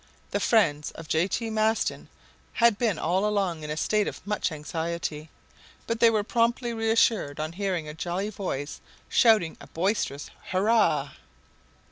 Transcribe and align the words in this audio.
The 0.31 0.39
friends 0.39 0.89
of 0.93 1.07
J. 1.07 1.27
T. 1.27 1.51
Maston 1.51 2.09
had 2.53 2.79
been 2.79 2.97
all 2.97 3.23
along 3.23 3.61
in 3.61 3.69
a 3.69 3.77
state 3.77 4.07
of 4.07 4.19
much 4.25 4.51
anxiety; 4.51 5.29
but 5.85 5.99
they 5.99 6.09
were 6.09 6.23
promptly 6.23 6.73
reassured 6.73 7.39
on 7.39 7.53
hearing 7.53 7.87
a 7.87 7.93
jolly 7.93 8.31
voice 8.31 8.81
shouting 9.09 9.57
a 9.61 9.67
boisterous 9.67 10.31
hurrah. 10.45 11.11